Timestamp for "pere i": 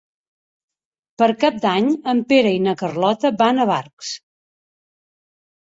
2.33-2.63